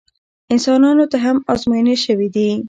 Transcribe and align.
انسانانو 0.53 1.05
ته 1.11 1.17
هم 1.25 1.37
ازموینې 1.53 1.95
شوي 2.05 2.27
دي. 2.35 2.49